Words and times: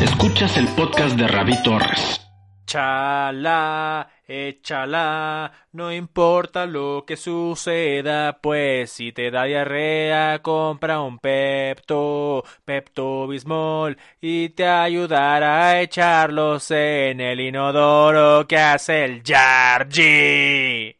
Escuchas 0.00 0.56
el 0.56 0.66
podcast 0.68 1.16
de 1.16 1.28
Ravi 1.28 1.62
Torres. 1.62 2.20
Chala, 2.64 4.08
échala, 4.26 5.50
no 5.72 5.92
importa 5.92 6.66
lo 6.66 7.04
que 7.06 7.16
suceda, 7.16 8.38
pues 8.42 8.92
si 8.92 9.12
te 9.12 9.30
da 9.30 9.44
diarrea, 9.44 10.40
compra 10.42 11.00
un 11.00 11.18
Pepto, 11.18 12.44
Pepto 12.64 13.26
Bismol, 13.26 13.96
y 14.20 14.50
te 14.50 14.66
ayudará 14.66 15.68
a 15.68 15.80
echarlos 15.80 16.70
en 16.70 17.20
el 17.20 17.40
inodoro 17.40 18.46
que 18.46 18.58
hace 18.58 19.04
el 19.04 19.22
Jarji. 19.22 20.98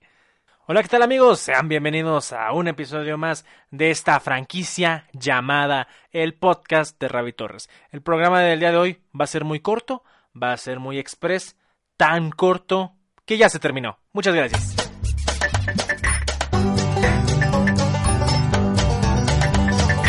Hola, 0.70 0.82
¿qué 0.82 0.88
tal 0.90 1.00
amigos? 1.00 1.40
Sean 1.40 1.66
bienvenidos 1.66 2.34
a 2.34 2.52
un 2.52 2.68
episodio 2.68 3.16
más 3.16 3.46
de 3.70 3.90
esta 3.90 4.20
franquicia 4.20 5.06
llamada 5.14 5.88
el 6.12 6.34
podcast 6.34 7.00
de 7.00 7.08
Ravi 7.08 7.33
Torres. 7.33 7.70
El 7.91 8.02
programa 8.02 8.42
del 8.42 8.60
día 8.60 8.70
de 8.70 8.77
hoy 8.77 8.98
va 9.19 9.25
a 9.25 9.28
ser 9.28 9.47
muy 9.47 9.60
corto, 9.60 10.05
va 10.30 10.52
a 10.52 10.56
ser 10.58 10.78
muy 10.78 10.98
express, 10.98 11.56
tan 11.97 12.30
corto 12.30 12.92
que 13.25 13.38
ya 13.38 13.48
se 13.48 13.58
terminó. 13.58 13.98
Muchas 14.12 14.34
gracias. 14.34 14.77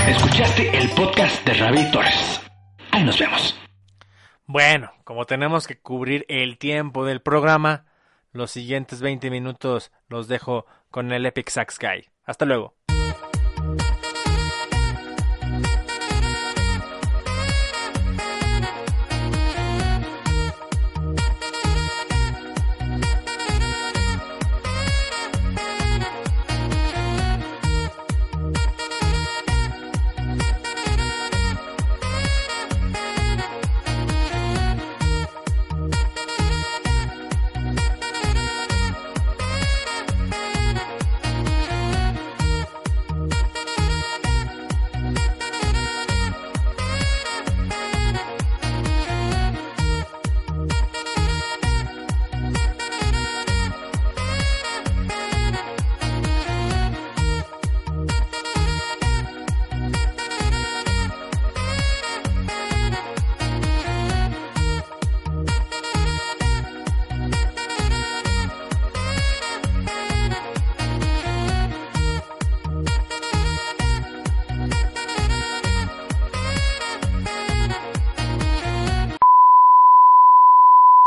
Escuchaste 0.10 0.78
el 0.78 0.90
podcast 0.90 1.46
de 1.46 1.54
Ravi 1.54 1.90
Torres. 1.90 2.42
Ahí 2.92 3.06
nos 3.06 3.18
vemos. 3.18 3.58
Bueno, 4.46 4.92
como 5.06 5.24
tenemos 5.26 5.68
que 5.68 5.80
cubrir 5.80 6.26
el 6.28 6.58
tiempo 6.58 7.06
del 7.06 7.22
programa, 7.22 7.86
los 8.32 8.52
siguientes 8.52 9.02
20 9.02 9.30
minutos 9.30 9.92
los 10.08 10.28
dejo 10.28 10.66
con 10.92 11.12
el 11.12 11.26
Epic 11.26 11.50
Sax 11.50 11.78
Guy. 11.80 12.10
Hasta 12.24 12.46
luego. 12.46 12.76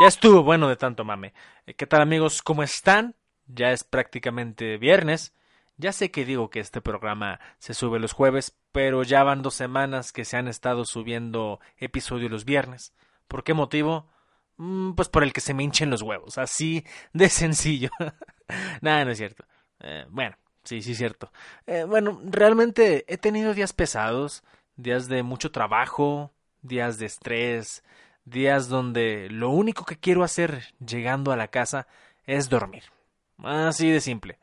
Ya 0.03 0.09
estuvo 0.09 0.43
bueno 0.43 0.67
de 0.67 0.75
tanto 0.75 1.05
mame. 1.05 1.33
Eh, 1.65 1.75
¿Qué 1.75 1.87
tal 1.87 2.01
amigos? 2.01 2.41
¿Cómo 2.41 2.61
están? 2.61 3.15
Ya 3.47 3.71
es 3.71 3.85
prácticamente 3.85 4.77
viernes. 4.77 5.33
Ya 5.77 5.93
sé 5.93 6.11
que 6.11 6.25
digo 6.25 6.49
que 6.49 6.59
este 6.59 6.81
programa 6.81 7.39
se 7.57 7.73
sube 7.73 8.01
los 8.01 8.11
jueves, 8.11 8.53
pero 8.73 9.03
ya 9.03 9.23
van 9.23 9.41
dos 9.41 9.53
semanas 9.53 10.11
que 10.11 10.25
se 10.25 10.35
han 10.35 10.49
estado 10.49 10.83
subiendo 10.83 11.61
episodios 11.77 12.29
los 12.29 12.43
viernes. 12.43 12.93
¿Por 13.29 13.45
qué 13.45 13.53
motivo? 13.53 14.09
Mm, 14.57 14.91
pues 14.91 15.07
por 15.07 15.23
el 15.23 15.31
que 15.31 15.39
se 15.39 15.53
me 15.53 15.63
hinchen 15.63 15.89
los 15.89 16.01
huevos. 16.01 16.37
Así 16.37 16.83
de 17.13 17.29
sencillo. 17.29 17.89
Nada, 18.81 19.05
no 19.05 19.11
es 19.11 19.17
cierto. 19.17 19.45
Eh, 19.79 20.05
bueno, 20.09 20.35
sí, 20.65 20.81
sí 20.81 20.91
es 20.91 20.97
cierto. 20.97 21.31
Eh, 21.65 21.85
bueno, 21.85 22.19
realmente 22.25 23.05
he 23.07 23.17
tenido 23.17 23.53
días 23.53 23.71
pesados, 23.71 24.43
días 24.75 25.07
de 25.07 25.23
mucho 25.23 25.53
trabajo, 25.53 26.33
días 26.61 26.97
de 26.97 27.05
estrés, 27.05 27.85
días 28.25 28.69
donde 28.69 29.27
lo 29.29 29.49
único 29.49 29.85
que 29.85 29.97
quiero 29.97 30.23
hacer 30.23 30.73
llegando 30.85 31.31
a 31.31 31.37
la 31.37 31.49
casa 31.49 31.87
es 32.25 32.49
dormir. 32.49 32.83
Así 33.43 33.89
de 33.89 34.01
simple. 34.01 34.39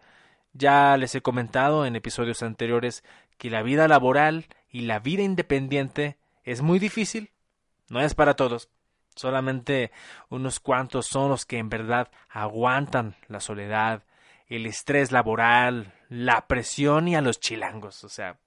Ya 0.53 0.97
les 0.97 1.15
he 1.15 1.23
comentado 1.23 1.87
en 1.87 1.97
episodios 1.97 2.43
anteriores 2.43 3.05
que 3.39 3.51
la 3.51 3.63
vida 3.63 3.89
laboral 3.89 4.47
y 4.69 4.83
la 4.83 4.99
vida 4.99 5.23
independiente 5.23 6.19
es 6.45 6.63
muy 6.63 6.79
difícil. 6.79 7.31
No 7.89 8.01
es 8.01 8.15
para 8.15 8.35
todos. 8.35 8.69
Solamente 9.15 9.91
unos 10.29 10.61
cuantos 10.61 11.07
son 11.07 11.31
los 11.31 11.45
que 11.45 11.59
en 11.59 11.69
verdad 11.69 12.11
aguantan 12.29 13.17
la 13.29 13.41
soledad, 13.41 14.05
el 14.47 14.67
estrés 14.67 15.13
laboral, 15.13 15.95
la 16.09 16.47
presión 16.47 17.09
y 17.09 17.17
a 17.17 17.21
los 17.21 17.41
chilangos. 17.41 18.05
O 18.05 18.09
sea, 18.09 18.39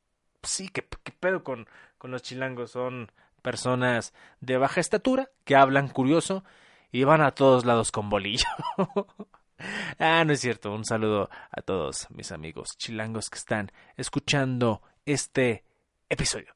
sí, 0.42 0.70
¿qué, 0.70 0.82
pedo 0.82 1.44
con, 1.44 1.68
con 1.98 2.12
los 2.12 2.22
chilangos? 2.22 2.72
Son 2.72 3.12
personas 3.44 4.14
de 4.42 4.58
baja 4.58 4.82
estatura 4.82 5.30
que 5.44 5.56
hablan 5.56 5.90
curioso 5.90 6.44
y 6.92 7.04
van 7.04 7.22
a 7.22 7.32
todos 7.32 7.66
lados 7.66 7.92
con 7.92 8.10
bolillo. 8.10 8.48
ah, 10.00 10.24
no 10.26 10.34
es 10.34 10.40
cierto. 10.40 10.74
Un 10.74 10.86
saludo 10.86 11.30
a 11.52 11.62
todos 11.62 12.08
mis 12.10 12.32
amigos 12.32 12.78
chilangos 12.78 13.30
que 13.30 13.38
están 13.38 13.72
escuchando 13.98 14.82
este 15.06 15.64
episodio. 16.10 16.56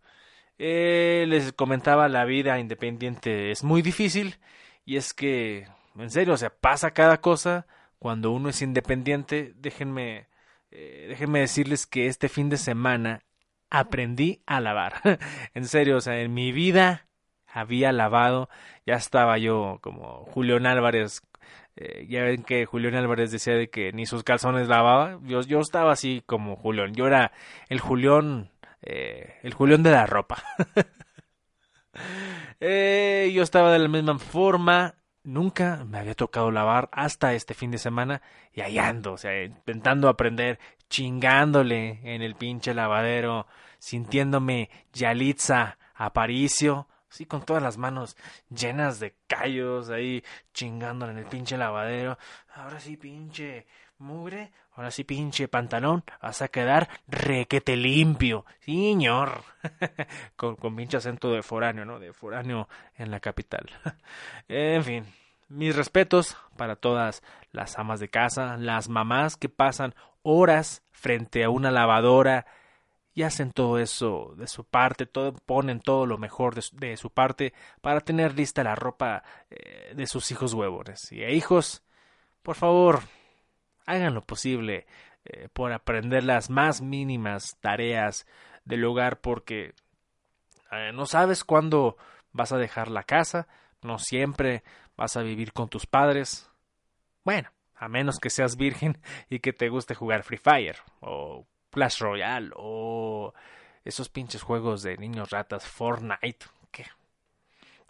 Eh, 0.58 1.26
les 1.28 1.54
comentaba, 1.54 2.08
la 2.08 2.26
vida 2.26 2.58
independiente 2.60 3.52
es 3.52 3.64
muy 3.64 3.82
difícil 3.84 4.40
y 4.86 4.98
es 4.98 5.14
que, 5.14 5.68
en 5.98 6.10
serio, 6.10 6.34
o 6.34 6.38
sea, 6.38 6.50
pasa 6.50 6.92
cada 6.92 7.22
cosa 7.22 7.68
cuando 8.00 8.32
uno 8.32 8.50
es 8.50 8.62
independiente. 8.62 9.54
Déjenme, 9.58 10.28
eh, 10.72 11.06
déjenme 11.10 11.42
decirles 11.42 11.86
que 11.86 12.08
este 12.08 12.30
fin 12.30 12.50
de 12.50 12.58
semana 12.58 13.22
aprendí 13.70 14.42
a 14.46 14.62
lavar. 14.62 15.02
en 15.54 15.66
serio, 15.66 15.98
o 15.98 16.02
sea, 16.02 16.22
en 16.22 16.34
mi 16.34 16.52
vida 16.52 17.08
había 17.48 17.92
lavado, 17.92 18.50
ya 18.86 18.96
estaba 18.96 19.38
yo 19.38 19.80
como 19.82 20.26
Julián 20.26 20.66
Álvarez. 20.66 21.22
Eh, 21.76 22.08
ya 22.10 22.24
ven 22.24 22.44
que 22.44 22.66
Julián 22.66 22.96
Álvarez 22.96 23.32
decía 23.32 23.54
de 23.54 23.70
que 23.70 23.94
ni 23.94 24.06
sus 24.06 24.24
calzones 24.24 24.68
lavaba. 24.68 25.20
Yo, 25.24 25.42
yo 25.42 25.60
estaba 25.60 25.92
así 25.92 26.24
como 26.26 26.56
Julián. 26.56 26.94
Yo 26.94 27.08
era 27.08 27.32
el 27.70 27.80
Julián, 27.80 28.52
eh, 28.82 29.36
el 29.44 29.54
Julián 29.54 29.84
de 29.84 29.92
la 29.92 30.06
ropa. 30.06 30.44
eh, 32.60 33.32
yo 33.34 33.44
estaba 33.44 33.72
de 33.72 33.80
la 33.80 33.88
misma 33.88 34.18
forma. 34.20 34.96
Nunca 35.24 35.84
me 35.86 36.00
había 36.00 36.16
tocado 36.16 36.52
lavar 36.52 36.90
hasta 36.94 37.34
este 37.34 37.54
fin 37.54 37.72
de 37.72 37.78
semana 37.78 38.22
y 38.54 38.62
ahí 38.62 38.80
ando, 38.80 39.14
o 39.14 39.18
sea, 39.18 39.44
intentando 39.44 40.08
aprender, 40.08 40.58
chingándole 40.90 42.00
en 42.04 42.22
el 42.22 42.36
pinche 42.36 42.74
lavadero, 42.74 43.46
sintiéndome 43.80 44.70
Yalitza 44.94 45.78
Aparicio, 45.96 46.88
sí, 47.10 47.26
con 47.26 47.44
todas 47.44 47.64
las 47.64 47.78
manos 47.78 48.16
llenas 48.50 49.00
de 49.00 49.16
callos, 49.28 49.90
ahí 49.90 50.24
chingándole 50.54 51.14
en 51.14 51.18
el 51.20 51.26
pinche 51.26 51.58
lavadero. 51.58 52.18
Ahora 52.54 52.80
sí, 52.80 52.98
pinche 52.98 53.66
mugre, 53.98 54.52
ahora 54.74 54.92
sí, 54.92 55.04
pinche 55.04 55.48
pantalón, 55.48 56.04
vas 56.22 56.42
a 56.42 56.50
quedar 56.50 56.88
requete 57.08 57.76
limpio, 57.76 58.46
señor. 58.60 59.42
con, 60.36 60.56
con 60.56 60.76
pinche 60.76 60.98
acento 60.98 61.32
de 61.32 61.42
foráneo, 61.42 61.86
¿no? 61.86 62.00
De 62.00 62.14
foráneo 62.14 62.70
en 62.96 63.12
la 63.12 63.20
capital. 63.20 63.70
en 64.48 64.84
fin, 64.84 65.06
mis 65.50 65.76
respetos 65.76 66.38
para 66.58 66.76
todas 66.76 67.24
las 67.52 67.80
amas 67.80 68.00
de 68.00 68.10
casa, 68.10 68.58
las 68.58 68.90
mamás 68.90 69.38
que 69.38 69.50
pasan 69.50 69.96
horas 70.22 70.84
frente 70.92 71.44
a 71.44 71.50
una 71.50 71.72
lavadora 71.72 72.46
y 73.18 73.24
hacen 73.24 73.52
todo 73.52 73.80
eso 73.80 74.36
de 74.38 74.46
su 74.46 74.64
parte, 74.64 75.08
todo, 75.08 75.34
ponen 75.34 75.80
todo 75.80 76.06
lo 76.06 76.20
mejor 76.20 76.54
de 76.54 76.98
su, 76.98 77.10
parte 77.10 77.52
para 77.82 78.00
tener 78.02 78.36
lista 78.36 78.64
la 78.64 78.76
ropa 78.76 79.24
eh, 79.50 79.92
de 79.96 80.06
sus 80.06 80.30
hijos 80.30 80.54
huevones. 80.54 81.12
Y 81.12 81.24
hijos, 81.24 81.84
por 82.44 82.56
favor, 82.56 83.00
hagan 83.88 84.14
lo 84.14 84.24
posible 84.24 84.86
eh, 85.26 85.50
por 85.52 85.74
aprender 85.74 86.26
las 86.26 86.52
más 86.52 86.82
mínimas 86.82 87.58
tareas 87.60 88.28
del 88.66 88.86
hogar 88.86 89.20
porque 89.20 89.74
eh, 90.72 90.92
no 90.94 91.08
sabes 91.08 91.44
cuándo 91.44 91.98
vas 92.34 92.52
a 92.52 92.60
dejar 92.60 92.92
la 92.92 93.02
casa, 93.02 93.48
no 93.82 93.98
siempre 93.98 94.64
vas 94.96 95.18
a 95.18 95.24
vivir 95.24 95.54
con 95.54 95.70
tus 95.70 95.88
padres. 95.88 96.52
Bueno, 97.24 97.50
a 97.74 97.88
menos 97.88 98.20
que 98.20 98.30
seas 98.30 98.58
virgen 98.58 99.02
y 99.28 99.40
que 99.40 99.54
te 99.54 99.70
guste 99.70 99.96
jugar 99.96 100.22
Free 100.22 100.38
Fire 100.38 100.78
o 101.00 101.48
Clash 101.78 102.00
Royale 102.00 102.50
o 102.56 103.36
esos 103.86 104.10
pinches 104.10 104.42
juegos 104.42 104.82
de 104.82 104.98
niños 104.98 105.30
ratas, 105.30 105.68
Fortnite. 105.68 106.48
¿Qué? 106.72 106.88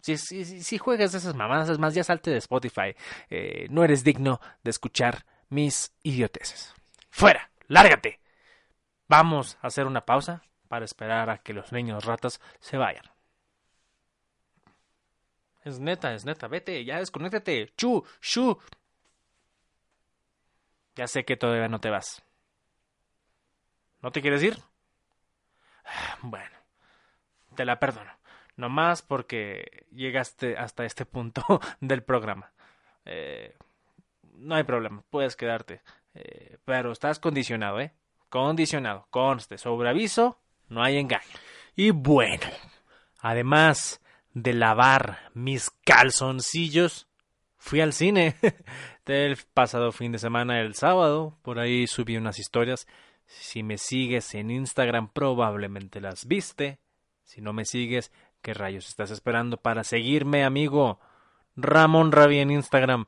Si, 0.01 0.17
si, 0.17 0.77
juegas 0.77 1.13
esas 1.13 1.35
mamadas, 1.35 1.69
es 1.69 1.79
más, 1.79 1.93
ya 1.93 2.03
salte 2.03 2.29
de 2.29 2.37
Spotify. 2.39 2.93
Eh, 3.29 3.67
no 3.69 3.85
eres 3.85 4.03
digno 4.03 4.41
de 4.61 4.71
escuchar 4.71 5.25
mis 5.47 5.93
idioteces. 6.03 6.75
¡Fuera! 7.09 7.49
¡Lárgate! 7.67 8.19
Vamos 9.07 9.57
a 9.61 9.67
hacer 9.67 9.85
una 9.85 10.05
pausa 10.05 10.43
para 10.67 10.83
esperar 10.83 11.29
a 11.29 11.37
que 11.37 11.53
los 11.53 11.71
niños 11.71 12.03
ratas 12.03 12.41
se 12.59 12.75
vayan. 12.75 13.05
Es 15.63 15.79
neta, 15.79 16.13
es 16.13 16.25
neta, 16.25 16.49
vete, 16.49 16.83
ya 16.83 16.99
desconéctate. 16.99 17.71
Chu, 17.77 18.03
chu. 18.19 18.59
Ya 20.97 21.07
sé 21.07 21.23
que 21.23 21.37
todavía 21.37 21.69
no 21.69 21.79
te 21.79 21.89
vas. 21.89 22.26
¿No 24.01 24.11
te 24.11 24.21
quieres 24.21 24.43
ir? 24.43 24.57
Bueno, 26.21 26.55
te 27.55 27.65
la 27.65 27.79
perdono. 27.79 28.11
No 28.55 28.69
más 28.69 29.01
porque 29.01 29.85
llegaste 29.91 30.57
hasta 30.57 30.83
este 30.83 31.05
punto 31.05 31.43
del 31.79 32.03
programa. 32.03 32.51
Eh, 33.05 33.55
no 34.33 34.55
hay 34.55 34.63
problema, 34.63 35.03
puedes 35.09 35.35
quedarte. 35.35 35.81
Eh, 36.13 36.57
pero 36.65 36.91
estás 36.91 37.19
condicionado, 37.19 37.79
¿eh? 37.79 37.93
Condicionado, 38.29 39.07
conste, 39.09 39.57
sobre 39.57 39.89
aviso, 39.89 40.39
no 40.69 40.83
hay 40.83 40.97
engaño. 40.97 41.23
Y 41.75 41.91
bueno, 41.91 42.47
además 43.19 44.01
de 44.33 44.53
lavar 44.53 45.19
mis 45.33 45.69
calzoncillos, 45.85 47.07
fui 47.57 47.81
al 47.81 47.93
cine 47.93 48.35
del 49.05 49.37
pasado 49.53 49.91
fin 49.91 50.11
de 50.11 50.19
semana, 50.19 50.59
el 50.59 50.73
sábado, 50.73 51.37
por 51.43 51.59
ahí 51.59 51.87
subí 51.87 52.17
unas 52.17 52.39
historias 52.39 52.87
si 53.27 53.61
me 53.61 53.77
sigues 53.77 54.33
en 54.33 54.49
Instagram 54.49 55.09
probablemente 55.09 56.01
las 56.01 56.25
viste. 56.25 56.79
Si 57.23 57.41
no 57.41 57.53
me 57.53 57.65
sigues, 57.65 58.11
¿qué 58.41 58.53
rayos 58.53 58.87
estás 58.87 59.11
esperando 59.11 59.57
para 59.57 59.83
seguirme, 59.83 60.43
amigo? 60.43 60.99
Ramón 61.55 62.11
Ravi 62.11 62.39
en 62.39 62.51
Instagram, 62.51 63.05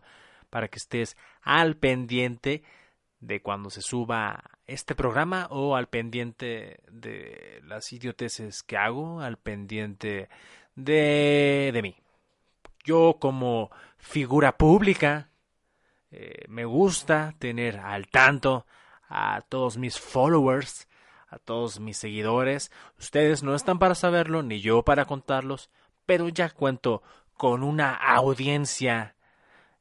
para 0.49 0.67
que 0.67 0.77
estés 0.77 1.15
al 1.41 1.77
pendiente 1.77 2.63
de 3.19 3.41
cuando 3.41 3.69
se 3.69 3.81
suba 3.81 4.43
este 4.65 4.95
programa 4.95 5.47
o 5.51 5.75
al 5.75 5.87
pendiente 5.87 6.81
de 6.91 7.61
las 7.65 7.91
idioteces 7.93 8.63
que 8.63 8.77
hago, 8.77 9.21
al 9.21 9.37
pendiente 9.37 10.29
de, 10.75 11.71
de 11.73 11.81
mí. 11.81 11.95
Yo 12.83 13.17
como 13.19 13.71
figura 13.97 14.57
pública 14.57 15.29
eh, 16.11 16.45
me 16.47 16.65
gusta 16.65 17.35
tener 17.39 17.77
al 17.77 18.07
tanto 18.07 18.65
a 19.09 19.41
todos 19.41 19.77
mis 19.77 19.99
followers, 19.99 20.87
a 21.27 21.39
todos 21.39 21.79
mis 21.79 21.97
seguidores. 21.97 22.71
Ustedes 22.97 23.43
no 23.43 23.55
están 23.55 23.79
para 23.79 23.95
saberlo, 23.95 24.43
ni 24.43 24.61
yo 24.61 24.83
para 24.83 25.05
contarlos, 25.05 25.69
pero 26.05 26.29
ya 26.29 26.49
cuento 26.49 27.03
con 27.33 27.63
una 27.63 27.93
audiencia 27.93 29.15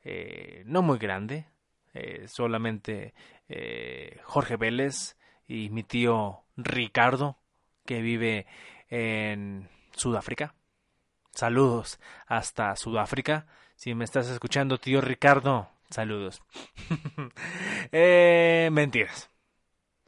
eh, 0.03 0.63
no 0.67 0.83
muy 0.83 0.99
grande, 0.99 1.47
eh, 1.93 2.27
solamente 2.29 3.15
eh, 3.49 4.21
Jorge 4.25 4.57
Vélez 4.57 5.17
y 5.47 5.71
mi 5.71 5.83
tío 5.83 6.45
Ricardo, 6.57 7.39
que 7.85 8.01
vive 8.01 8.47
en 8.89 9.69
Sudáfrica. 9.93 10.55
Saludos 11.33 12.01
hasta 12.27 12.75
Sudáfrica. 12.77 13.47
Si 13.75 13.95
me 13.95 14.05
estás 14.05 14.29
escuchando, 14.29 14.79
tío 14.79 15.01
Ricardo, 15.01 15.69
Saludos. 15.91 16.43
eh, 17.93 18.69
mentiras. 18.73 19.31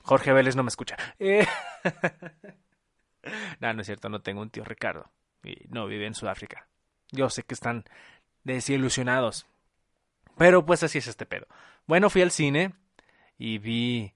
Jorge 0.03 0.33
Vélez 0.33 0.57
no 0.57 0.63
me 0.63 0.69
escucha. 0.69 0.97
Eh, 1.19 1.47
no, 3.61 3.73
no 3.73 3.81
es 3.81 3.87
cierto, 3.87 4.09
no 4.09 4.21
tengo 4.21 4.43
un 4.43 4.51
tío 4.51 4.65
Ricardo. 4.65 5.11
Y 5.43 5.57
no 5.69 5.87
vive 5.87 6.07
en 6.07 6.15
Sudáfrica. 6.15 6.69
Yo 7.11 7.31
sé 7.31 7.43
que 7.43 7.55
están 7.55 7.85
desilusionados. 8.45 9.47
Pero 10.37 10.65
pues 10.65 10.83
así 10.83 10.99
es 10.99 11.07
este 11.07 11.27
pedo. 11.27 11.47
Bueno, 11.87 12.11
fui 12.11 12.23
al 12.23 12.31
cine 12.31 12.75
y 13.39 13.59
vi 13.59 14.15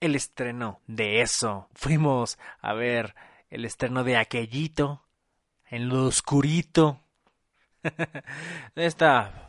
el 0.00 0.14
estreno 0.14 0.80
de 0.86 1.20
eso. 1.20 1.68
Fuimos 1.74 2.38
a 2.60 2.72
ver 2.72 3.14
el 3.50 3.64
estreno 3.64 4.04
de 4.04 4.16
aquellito 4.16 5.04
en 5.66 5.88
lo 5.88 6.06
oscurito. 6.06 7.00
Esta 8.74 9.47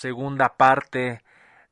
segunda 0.00 0.56
parte 0.56 1.22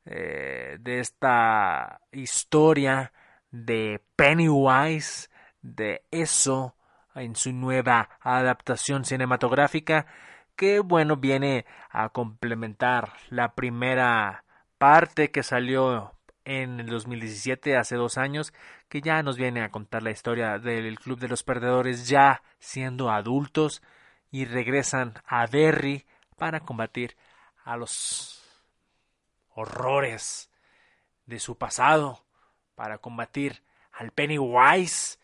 eh, 0.05 0.77
de 0.79 0.99
esta 0.99 2.01
historia 2.11 3.11
de 3.49 4.01
Pennywise, 4.15 5.29
de 5.63 6.03
eso 6.11 6.75
en 7.15 7.35
su 7.35 7.51
nueva 7.53 8.07
adaptación 8.21 9.03
cinematográfica, 9.03 10.05
que 10.55 10.79
bueno, 10.79 11.17
viene 11.17 11.65
a 11.89 12.09
complementar 12.09 13.13
la 13.29 13.55
primera 13.55 14.43
parte 14.77 15.31
que 15.31 15.41
salió 15.41 16.13
en 16.45 16.79
el 16.79 16.85
2017, 16.85 17.77
hace 17.77 17.95
dos 17.95 18.19
años, 18.19 18.53
que 18.89 19.01
ya 19.01 19.23
nos 19.23 19.37
viene 19.37 19.63
a 19.63 19.71
contar 19.71 20.03
la 20.03 20.11
historia 20.11 20.59
del 20.59 20.99
Club 20.99 21.19
de 21.19 21.29
los 21.29 21.41
Perdedores 21.41 22.07
ya 22.07 22.43
siendo 22.59 23.09
adultos 23.09 23.81
y 24.29 24.45
regresan 24.45 25.15
a 25.25 25.47
Derry 25.47 26.05
para 26.37 26.59
combatir 26.59 27.15
a 27.69 27.77
los 27.77 28.41
horrores 29.53 30.51
de 31.27 31.39
su 31.39 31.55
pasado 31.55 32.25
para 32.73 32.97
combatir 32.97 33.61
al 33.91 34.11
Pennywise 34.11 35.19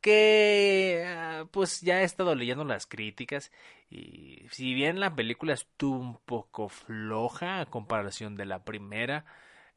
que 0.00 1.04
ah, 1.04 1.46
pues 1.50 1.80
ya 1.80 2.00
he 2.00 2.04
estado 2.04 2.36
leyendo 2.36 2.62
las 2.62 2.86
críticas 2.86 3.50
y 3.90 4.46
si 4.52 4.74
bien 4.74 5.00
la 5.00 5.16
película 5.16 5.54
estuvo 5.54 5.98
un 5.98 6.18
poco 6.18 6.68
floja 6.68 7.60
a 7.60 7.66
comparación 7.66 8.36
de 8.36 8.46
la 8.46 8.62
primera 8.62 9.24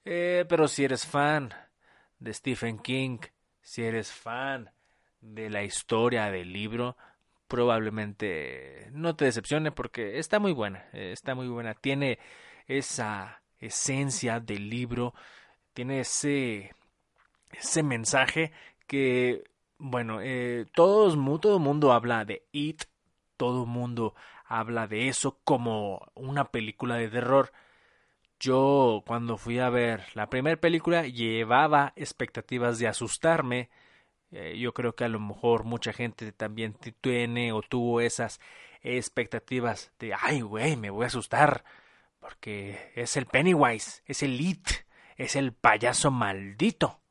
eh, 0.05 0.45
pero 0.47 0.67
si 0.67 0.83
eres 0.83 1.07
fan 1.07 1.51
de 2.19 2.35
Stephen 2.35 2.77
King 2.77 3.17
si 3.63 3.81
eres 3.81 4.11
fan 4.11 4.69
de 5.21 5.49
la 5.49 5.63
historia 5.63 6.29
del 6.29 6.53
libro 6.53 6.97
probablemente 7.51 8.87
no 8.93 9.17
te 9.17 9.25
decepcione 9.25 9.73
porque 9.73 10.19
está 10.19 10.39
muy 10.39 10.53
buena, 10.53 10.85
eh, 10.93 11.11
está 11.11 11.35
muy 11.35 11.49
buena, 11.49 11.73
tiene 11.73 12.17
esa 12.65 13.41
esencia 13.59 14.39
del 14.39 14.69
libro, 14.69 15.13
tiene 15.73 15.99
ese 15.99 16.73
ese 17.51 17.83
mensaje 17.83 18.53
que 18.87 19.43
bueno, 19.77 20.21
eh, 20.21 20.65
todos, 20.73 21.17
todo 21.41 21.57
el 21.57 21.61
mundo 21.61 21.91
habla 21.91 22.23
de 22.23 22.47
It, 22.53 22.83
todo 23.35 23.63
el 23.63 23.69
mundo 23.69 24.15
habla 24.45 24.87
de 24.87 25.09
eso 25.09 25.37
como 25.43 26.07
una 26.15 26.51
película 26.51 26.95
de 26.95 27.09
terror. 27.09 27.51
Yo 28.39 29.03
cuando 29.05 29.35
fui 29.37 29.59
a 29.59 29.69
ver 29.69 30.05
la 30.13 30.29
primera 30.29 30.55
película 30.55 31.05
llevaba 31.05 31.91
expectativas 31.97 32.79
de 32.79 32.87
asustarme, 32.87 33.69
eh, 34.31 34.57
yo 34.57 34.73
creo 34.73 34.95
que 34.95 35.03
a 35.03 35.09
lo 35.09 35.19
mejor 35.19 35.65
mucha 35.65 35.91
gente 35.91 36.31
también 36.31 36.75
tiene 37.01 37.51
o 37.51 37.61
tuvo 37.61 37.99
esas 38.01 38.39
expectativas 38.81 39.91
de, 39.99 40.13
ay, 40.19 40.41
güey, 40.41 40.77
me 40.77 40.89
voy 40.89 41.03
a 41.03 41.07
asustar, 41.07 41.63
porque 42.19 42.91
es 42.95 43.17
el 43.17 43.25
Pennywise, 43.25 44.01
es 44.05 44.23
el 44.23 44.39
It, 44.39 44.67
es 45.17 45.35
el 45.35 45.53
payaso 45.53 46.11
maldito. 46.11 47.01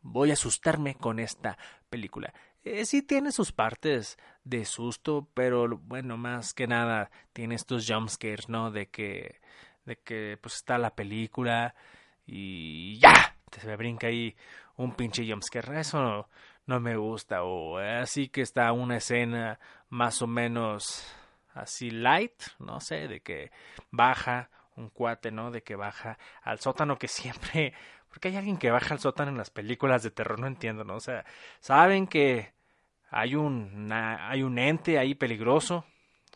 Voy 0.00 0.30
a 0.30 0.34
asustarme 0.34 0.94
con 0.96 1.18
esta 1.18 1.56
película. 1.88 2.34
Eh, 2.64 2.84
sí 2.84 3.02
tiene 3.02 3.32
sus 3.32 3.52
partes 3.52 4.18
de 4.44 4.64
susto, 4.64 5.28
pero 5.34 5.68
bueno, 5.78 6.16
más 6.16 6.54
que 6.54 6.66
nada 6.66 7.10
tiene 7.32 7.54
estos 7.54 7.88
jumpscares, 7.88 8.48
¿no? 8.48 8.70
De 8.70 8.88
que, 8.88 9.40
de 9.84 9.96
que 9.96 10.38
pues 10.40 10.56
está 10.56 10.78
la 10.78 10.94
película 10.94 11.74
y 12.26 12.98
ya, 12.98 13.36
se 13.50 13.66
me 13.66 13.76
brinca 13.76 14.08
ahí 14.08 14.36
un 14.76 14.94
pinche 14.94 15.26
jumpscare. 15.26 15.80
Eso 15.80 16.28
no, 16.66 16.80
me 16.80 16.96
gusta. 16.96 17.42
O 17.42 17.78
así 17.78 18.28
que 18.28 18.42
está 18.42 18.72
una 18.72 18.96
escena 18.96 19.58
más 19.88 20.22
o 20.22 20.26
menos 20.26 21.06
así 21.54 21.90
light, 21.90 22.42
no 22.58 22.80
sé, 22.80 23.08
de 23.08 23.20
que 23.20 23.50
baja 23.90 24.50
un 24.76 24.88
cuate, 24.88 25.30
¿no? 25.30 25.50
De 25.50 25.62
que 25.62 25.76
baja 25.76 26.18
al 26.42 26.58
sótano 26.60 26.98
que 26.98 27.08
siempre 27.08 27.74
Porque 28.12 28.28
hay 28.28 28.36
alguien 28.36 28.58
que 28.58 28.70
baja 28.70 28.92
al 28.92 29.00
sótano 29.00 29.30
en 29.30 29.38
las 29.38 29.48
películas 29.48 30.02
de 30.02 30.10
terror, 30.10 30.38
no 30.38 30.46
entiendo, 30.46 30.84
¿no? 30.84 30.96
O 30.96 31.00
sea, 31.00 31.24
saben 31.60 32.06
que 32.06 32.52
hay 33.10 33.34
un, 33.34 33.90
hay 33.90 34.42
un 34.42 34.58
ente 34.58 34.98
ahí 34.98 35.14
peligroso, 35.14 35.86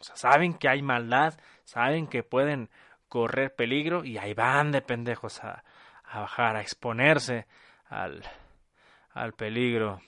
o 0.01 0.03
sea, 0.03 0.17
saben 0.17 0.55
que 0.55 0.71
hay 0.71 0.81
maldad, 0.81 1.35
saben 1.65 2.07
que 2.07 2.23
pueden 2.23 2.71
correr 3.09 3.55
peligro 3.55 4.07
y 4.07 4.17
ahí 4.17 4.33
van 4.33 4.73
de 4.73 4.81
pendejos 4.81 5.45
a, 5.45 5.65
a 6.05 6.21
bajar, 6.21 6.57
a 6.57 6.63
exponerse 6.63 7.47
al, 7.89 8.23
al 9.13 9.33
peligro. 9.33 10.01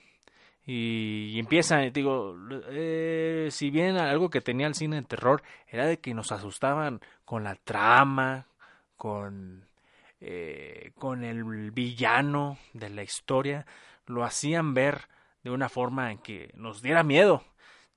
Y, 0.71 1.39
empiezan, 1.39 1.91
digo, 1.95 2.37
eh, 2.69 3.49
si 3.51 3.71
bien 3.71 3.97
algo 3.97 4.29
que 4.29 4.43
tenía 4.43 4.67
el 4.67 4.75
cine 4.75 4.97
de 4.97 5.07
terror 5.07 5.43
era 5.67 5.87
de 5.87 5.99
que 5.99 6.13
nos 6.13 6.31
asustaban 6.31 7.01
con 7.25 7.43
la 7.43 7.55
trama, 7.55 8.47
con, 8.95 9.65
eh, 10.21 10.93
con 10.99 11.25
el 11.25 11.71
villano 11.71 12.59
de 12.75 12.91
la 12.91 13.03
historia, 13.03 13.65
lo 14.05 14.25
hacían 14.25 14.75
ver 14.75 15.09
de 15.43 15.51
una 15.51 15.71
forma 15.71 16.13
en 16.13 16.19
que 16.19 16.51
nos 16.55 16.83
diera 16.83 17.03
miedo. 17.03 17.43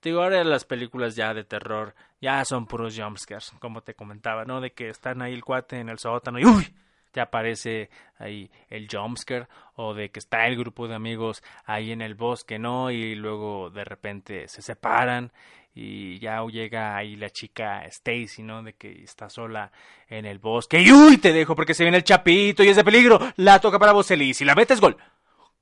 Digo, 0.02 0.24
ahora 0.24 0.42
las 0.46 0.64
películas 0.64 1.18
ya 1.18 1.34
de 1.34 1.44
terror 1.44 1.94
ya 2.22 2.46
son 2.46 2.68
puros 2.68 2.98
jumpscares, 2.98 3.52
como 3.60 3.82
te 3.82 3.96
comentaba, 3.96 4.46
¿no? 4.46 4.62
De 4.62 4.72
que 4.72 4.88
están 4.88 5.22
ahí 5.22 5.34
el 5.34 5.44
cuate 5.44 5.80
en 5.80 5.90
el 5.90 6.00
sótano 6.00 6.40
y 6.40 6.46
¡uy! 6.46 6.74
Ya 7.14 7.24
aparece 7.24 7.90
ahí 8.18 8.50
el 8.70 8.88
jumpscare 8.92 9.48
o 9.76 9.94
de 9.94 10.12
que 10.12 10.20
está 10.20 10.48
el 10.48 10.58
grupo 10.58 10.88
de 10.88 10.96
amigos 10.96 11.44
ahí 11.66 11.92
en 11.92 12.02
el 12.02 12.16
bosque, 12.16 12.60
¿no? 12.60 12.92
Y 12.92 13.16
luego 13.16 13.70
de 13.70 13.84
repente 13.84 14.48
se 14.48 14.62
separan 14.62 15.32
y 15.74 16.20
ya 16.20 16.46
llega 16.46 16.96
ahí 16.96 17.16
la 17.16 17.30
chica 17.30 17.86
Stacy, 17.86 18.44
¿no? 18.44 18.62
De 18.64 18.74
que 18.74 19.04
está 19.04 19.30
sola 19.30 19.72
en 20.08 20.26
el 20.26 20.40
bosque 20.40 20.82
y 20.82 20.92
¡uy! 20.92 21.18
Te 21.18 21.32
dejo 21.34 21.56
porque 21.56 21.74
se 21.74 21.84
viene 21.84 21.98
el 21.98 22.04
chapito 22.04 22.64
y 22.64 22.70
es 22.70 22.76
de 22.76 22.84
peligro. 22.84 23.20
La 23.38 23.60
toca 23.60 23.80
para 23.80 23.94
Boselli 23.94 24.34
si 24.34 24.44
la 24.46 24.56
metes 24.56 24.82
gol. 24.82 24.98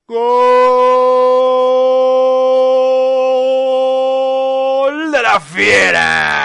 ¡Gol 0.07 0.17
de 5.11 5.21
la 5.21 5.39
fiera! 5.39 6.38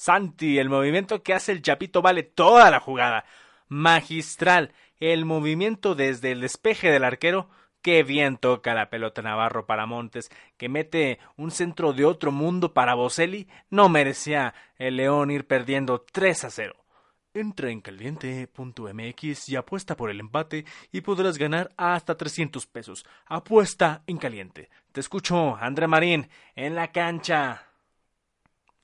Santi, 0.00 0.58
el 0.58 0.70
movimiento 0.70 1.22
que 1.22 1.34
hace 1.34 1.52
el 1.52 1.60
Chapito 1.60 2.00
vale 2.00 2.22
toda 2.22 2.70
la 2.70 2.80
jugada. 2.80 3.26
Magistral, 3.68 4.72
el 4.98 5.26
movimiento 5.26 5.94
desde 5.94 6.32
el 6.32 6.40
despeje 6.40 6.90
del 6.90 7.04
arquero. 7.04 7.50
Qué 7.82 8.02
bien 8.02 8.38
toca 8.38 8.72
la 8.72 8.88
pelota 8.88 9.20
Navarro 9.20 9.66
para 9.66 9.84
Montes, 9.84 10.30
que 10.56 10.70
mete 10.70 11.18
un 11.36 11.50
centro 11.50 11.92
de 11.92 12.06
otro 12.06 12.32
mundo 12.32 12.72
para 12.72 12.94
Boselli. 12.94 13.46
No 13.68 13.90
merecía 13.90 14.54
el 14.78 14.96
León 14.96 15.30
ir 15.30 15.46
perdiendo 15.46 16.00
3 16.00 16.44
a 16.44 16.50
0. 16.50 16.76
Entra 17.34 17.68
en 17.68 17.82
caliente.mx 17.82 19.48
y 19.50 19.56
apuesta 19.56 19.96
por 19.98 20.08
el 20.08 20.20
empate 20.20 20.64
y 20.92 21.02
podrás 21.02 21.36
ganar 21.36 21.74
hasta 21.76 22.16
300 22.16 22.66
pesos. 22.66 23.04
Apuesta 23.26 24.02
en 24.06 24.16
caliente. 24.16 24.70
Te 24.92 25.00
escucho, 25.00 25.56
André 25.56 25.86
Marín, 25.88 26.30
en 26.56 26.74
la 26.74 26.90
cancha 26.90 27.69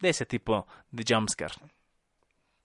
de 0.00 0.10
ese 0.10 0.26
tipo 0.26 0.66
de 0.90 1.04
jumpscare. 1.08 1.54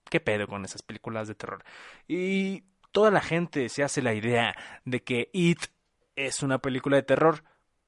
¿Qué 0.10 0.20
pedo 0.20 0.48
con 0.48 0.66
esas 0.66 0.82
películas 0.82 1.28
de 1.28 1.36
terror? 1.36 1.64
Y 2.08 2.64
toda 2.92 3.12
la 3.12 3.22
gente 3.22 3.70
se 3.70 3.84
hace 3.84 4.02
la 4.02 4.14
idea 4.14 4.54
de 4.84 5.04
que 5.04 5.30
It 5.34 5.68
es 6.16 6.44
una 6.44 6.60
película 6.60 6.98
de 6.98 7.04
terror. 7.04 7.44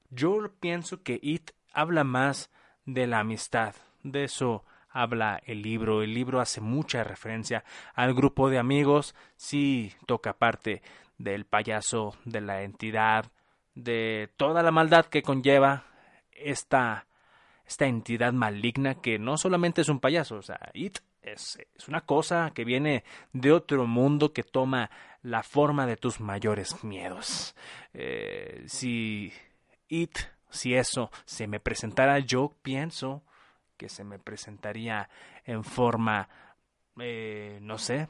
Yo 0.09 0.53
pienso 0.59 1.03
que 1.03 1.19
It 1.21 1.51
habla 1.73 2.03
más 2.03 2.49
de 2.85 3.07
la 3.07 3.19
amistad. 3.19 3.75
De 4.03 4.23
eso 4.23 4.63
habla 4.89 5.41
el 5.45 5.61
libro. 5.61 6.01
El 6.01 6.13
libro 6.13 6.39
hace 6.39 6.61
mucha 6.61 7.03
referencia 7.03 7.63
al 7.93 8.13
grupo 8.13 8.49
de 8.49 8.59
amigos. 8.59 9.15
Sí 9.35 9.91
toca 10.05 10.33
parte 10.37 10.81
del 11.17 11.45
payaso, 11.45 12.15
de 12.25 12.41
la 12.41 12.63
entidad, 12.63 13.31
de 13.75 14.29
toda 14.37 14.63
la 14.63 14.71
maldad 14.71 15.05
que 15.05 15.23
conlleva 15.23 15.85
esta 16.31 17.07
esta 17.65 17.85
entidad 17.85 18.33
maligna 18.33 18.95
que 18.95 19.19
no 19.19 19.37
solamente 19.37 19.81
es 19.81 19.89
un 19.89 19.99
payaso, 19.99 20.35
o 20.37 20.41
sea, 20.41 20.69
It 20.73 20.99
es, 21.21 21.57
es, 21.75 21.87
una 21.87 22.01
cosa 22.01 22.51
que 22.53 22.65
viene 22.65 23.03
de 23.31 23.51
otro 23.51 23.87
mundo 23.87 24.33
que 24.33 24.43
toma 24.43 24.89
la 25.21 25.41
forma 25.41 25.87
de 25.87 25.97
tus 25.97 26.19
mayores 26.19 26.83
miedos. 26.83 27.55
Eh, 27.93 28.63
si 28.67 29.31
It, 29.87 30.17
si 30.49 30.75
eso 30.75 31.11
se 31.25 31.47
me 31.47 31.59
presentara, 31.59 32.19
yo 32.19 32.53
pienso 32.61 33.23
que 33.77 33.89
se 33.89 34.03
me 34.03 34.19
presentaría 34.19 35.09
en 35.45 35.63
forma, 35.63 36.27
eh, 36.99 37.59
no 37.61 37.77
sé, 37.77 38.07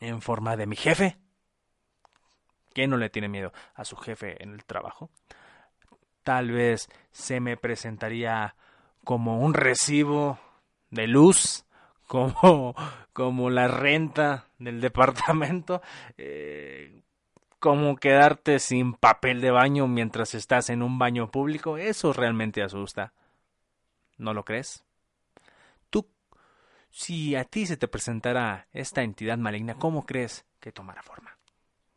en 0.00 0.22
forma 0.22 0.56
de 0.56 0.66
mi 0.66 0.76
jefe. 0.76 1.16
¿Quién 2.72 2.90
no 2.90 2.96
le 2.96 3.10
tiene 3.10 3.28
miedo 3.28 3.52
a 3.74 3.84
su 3.84 3.96
jefe 3.96 4.42
en 4.42 4.52
el 4.52 4.64
trabajo? 4.64 5.10
Tal 6.24 6.50
vez 6.50 6.88
se 7.12 7.38
me 7.38 7.56
presentaría 7.56 8.56
como 9.04 9.38
un 9.38 9.54
recibo 9.54 10.38
de 10.90 11.06
luz, 11.06 11.64
como, 12.08 12.74
como 13.12 13.50
la 13.50 13.68
renta 13.68 14.46
del 14.58 14.80
departamento, 14.80 15.80
eh, 16.18 17.02
como 17.58 17.96
quedarte 17.96 18.58
sin 18.58 18.94
papel 18.94 19.40
de 19.40 19.50
baño 19.50 19.86
mientras 19.86 20.34
estás 20.34 20.68
en 20.70 20.82
un 20.82 20.98
baño 20.98 21.30
público, 21.30 21.78
eso 21.78 22.12
realmente 22.12 22.62
asusta. 22.62 23.12
¿No 24.18 24.34
lo 24.34 24.44
crees? 24.44 24.84
Tú, 25.90 26.06
si 26.90 27.34
a 27.36 27.44
ti 27.44 27.66
se 27.66 27.76
te 27.76 27.88
presentara 27.88 28.68
esta 28.72 29.02
entidad 29.02 29.38
maligna, 29.38 29.74
¿cómo 29.74 30.04
crees 30.04 30.44
que 30.60 30.72
tomará 30.72 31.02
forma? 31.02 31.36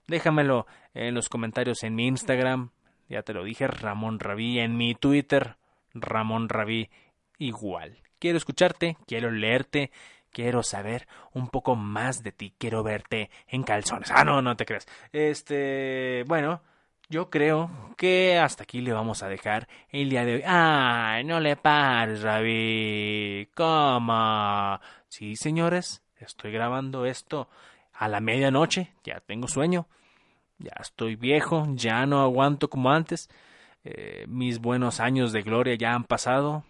Déjamelo 0.08 0.68
en 0.94 1.14
los 1.14 1.28
comentarios 1.28 1.84
en 1.84 1.96
mi 1.96 2.08
Instagram, 2.08 2.72
ya 3.10 3.24
te 3.24 3.34
lo 3.34 3.44
dije, 3.44 3.68
Ramón 3.68 4.20
Rabí 4.20 4.60
en 4.60 4.78
mi 4.78 4.96
Twitter, 4.96 5.58
Ramón 5.94 6.50
Rabí 6.50 6.90
igual. 7.38 7.98
Quiero 8.20 8.38
escucharte, 8.38 8.98
quiero 9.06 9.32
leerte, 9.32 9.92
quiero 10.32 10.64
saber 10.64 11.08
un 11.34 11.50
poco 11.50 11.76
más 11.76 12.24
de 12.24 12.32
ti, 12.32 12.54
quiero 12.58 12.84
verte 12.84 13.30
en 13.48 13.64
calzones. 13.64 14.12
Ah, 14.12 14.24
no, 14.24 14.42
no 14.42 14.56
te 14.56 14.66
creas. 14.66 14.88
Este, 15.12 16.24
bueno, 16.28 16.62
yo 17.10 17.30
creo 17.30 17.70
que 17.96 18.38
hasta 18.38 18.64
aquí 18.64 18.82
le 18.82 18.94
vamos 18.94 19.24
a 19.24 19.30
dejar 19.30 19.68
el 19.90 20.10
día 20.10 20.26
de 20.26 20.36
hoy. 20.36 20.44
Ay, 20.46 21.24
no 21.24 21.40
le 21.40 21.56
pares, 21.56 22.22
Rabí. 22.22 23.50
¿Cómo? 23.56 24.80
Sí, 25.08 25.36
señores, 25.36 26.04
estoy 26.18 26.52
grabando 26.52 27.06
esto 27.06 27.50
a 27.94 28.08
la 28.08 28.20
medianoche, 28.20 28.94
ya 29.04 29.20
tengo 29.22 29.48
sueño 29.48 29.88
ya 30.60 30.74
estoy 30.80 31.16
viejo, 31.16 31.66
ya 31.74 32.06
no 32.06 32.22
aguanto 32.22 32.70
como 32.70 32.92
antes, 32.92 33.30
eh, 33.84 34.26
mis 34.28 34.60
buenos 34.60 35.00
años 35.00 35.32
de 35.32 35.44
gloria 35.44 35.76
ya 35.76 35.94
han 35.94 36.04
pasado, 36.04 36.64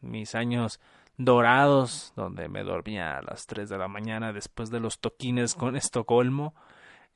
mis 0.00 0.34
años 0.34 0.80
dorados, 1.16 2.12
donde 2.16 2.48
me 2.48 2.62
dormía 2.62 3.18
a 3.18 3.22
las 3.22 3.46
3 3.46 3.68
de 3.68 3.78
la 3.78 3.88
mañana 3.88 4.32
después 4.32 4.70
de 4.70 4.80
los 4.80 4.98
toquines 5.00 5.54
con 5.54 5.76
Estocolmo, 5.76 6.54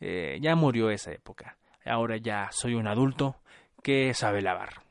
eh, 0.00 0.38
ya 0.40 0.54
murió 0.56 0.90
esa 0.90 1.12
época. 1.12 1.58
Ahora 1.84 2.16
ya 2.16 2.48
soy 2.52 2.74
un 2.74 2.86
adulto 2.86 3.36
que 3.82 4.12
sabe 4.14 4.42
lavar. 4.42 4.82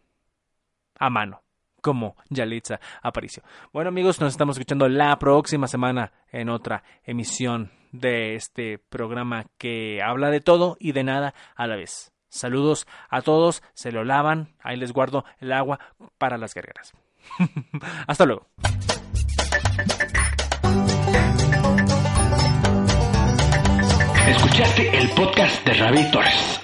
A 0.99 1.09
mano 1.09 1.43
como 1.81 2.15
Yalitza 2.29 2.79
Aparicio. 3.01 3.43
Bueno 3.71 3.89
amigos, 3.89 4.19
nos 4.19 4.33
estamos 4.33 4.57
escuchando 4.57 4.89
la 4.89 5.17
próxima 5.19 5.67
semana 5.67 6.11
en 6.31 6.49
otra 6.49 6.83
emisión 7.03 7.71
de 7.91 8.35
este 8.35 8.77
programa 8.77 9.45
que 9.57 10.01
habla 10.01 10.29
de 10.31 10.41
todo 10.41 10.77
y 10.79 10.91
de 10.91 11.03
nada 11.03 11.33
a 11.55 11.67
la 11.67 11.75
vez. 11.75 12.11
Saludos 12.29 12.87
a 13.09 13.21
todos, 13.21 13.63
se 13.73 13.91
lo 13.91 14.03
lavan, 14.03 14.53
ahí 14.59 14.77
les 14.77 14.91
guardo 14.91 15.25
el 15.39 15.53
agua 15.53 15.79
para 16.17 16.37
las 16.37 16.53
guerreras. 16.53 16.93
Hasta 18.07 18.25
luego. 18.25 18.47
Escuchaste 24.27 24.97
el 24.97 25.09
podcast 25.11 25.65
de 25.65 25.73
Ravi 25.73 26.11
Torres. 26.11 26.61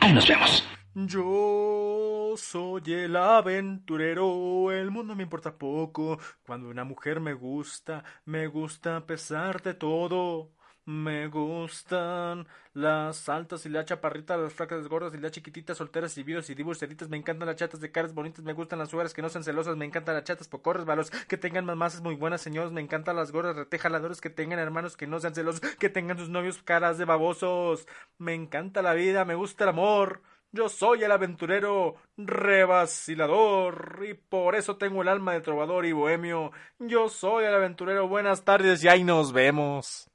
Ahí 0.00 0.12
nos 0.12 0.28
vemos. 0.28 0.68
Yo 0.94 2.34
soy 2.36 2.82
el 2.86 3.16
aventurero, 3.16 4.70
el 4.72 4.90
mundo 4.90 5.14
me 5.14 5.22
importa 5.22 5.56
poco. 5.56 6.18
Cuando 6.44 6.68
una 6.68 6.84
mujer 6.84 7.20
me 7.20 7.34
gusta, 7.34 8.04
me 8.24 8.46
gusta 8.46 8.96
a 8.96 9.06
pesar 9.06 9.62
de 9.62 9.74
todo. 9.74 10.55
Me 10.88 11.26
gustan 11.26 12.46
las 12.72 13.28
altas 13.28 13.66
y 13.66 13.68
las 13.68 13.86
chaparritas, 13.86 14.38
las 14.38 14.52
flacas, 14.52 14.86
gordas 14.86 15.12
y 15.14 15.18
las 15.18 15.32
chiquititas, 15.32 15.76
solteras 15.76 16.16
y 16.16 16.22
vivos 16.22 16.48
y 16.48 16.54
divorciaditas. 16.54 17.08
Me 17.08 17.16
encantan 17.16 17.48
las 17.48 17.56
chatas 17.56 17.80
de 17.80 17.90
caras 17.90 18.14
bonitas, 18.14 18.44
me 18.44 18.52
gustan 18.52 18.78
las 18.78 18.90
suegras 18.90 19.12
que 19.12 19.20
no 19.20 19.28
sean 19.28 19.42
celosas, 19.42 19.76
me 19.76 19.84
encantan 19.84 20.14
las 20.14 20.22
chatas 20.22 20.46
pocorres, 20.46 20.84
balos 20.84 21.10
que 21.10 21.36
tengan 21.36 21.64
mamás 21.64 22.00
muy 22.02 22.14
buenas, 22.14 22.40
señores. 22.40 22.70
Me 22.70 22.80
encantan 22.80 23.16
las 23.16 23.32
gordas 23.32 23.56
retejaladoras 23.56 24.20
que 24.20 24.30
tengan 24.30 24.60
hermanos 24.60 24.96
que 24.96 25.08
no 25.08 25.18
sean 25.18 25.34
celosos, 25.34 25.60
que 25.60 25.88
tengan 25.88 26.18
sus 26.18 26.28
novios 26.28 26.62
caras 26.62 26.98
de 26.98 27.04
babosos. 27.04 27.88
Me 28.18 28.34
encanta 28.34 28.80
la 28.80 28.94
vida, 28.94 29.24
me 29.24 29.34
gusta 29.34 29.64
el 29.64 29.70
amor. 29.70 30.22
Yo 30.52 30.68
soy 30.68 31.02
el 31.02 31.10
aventurero 31.10 31.96
revacilador 32.16 34.04
y 34.08 34.14
por 34.14 34.54
eso 34.54 34.76
tengo 34.76 35.02
el 35.02 35.08
alma 35.08 35.32
de 35.32 35.40
trovador 35.40 35.84
y 35.84 35.90
bohemio. 35.90 36.52
Yo 36.78 37.08
soy 37.08 37.44
el 37.44 37.54
aventurero. 37.54 38.06
Buenas 38.06 38.44
tardes 38.44 38.84
y 38.84 38.88
ahí 38.88 39.02
nos 39.02 39.32
vemos. 39.32 40.08